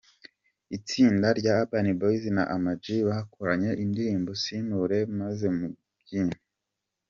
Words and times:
itsinda 0.77 1.27
rya 1.39 1.53
Urban 1.63 1.87
Boyz 1.99 2.23
na 2.35 2.43
Ama-G 2.55 2.85
bakoranye 3.09 3.69
indirimbo 3.83 4.31
Simubure 4.43 4.99
maze 5.19 5.45
mu 5.57 5.65
mbyino. 5.73 6.37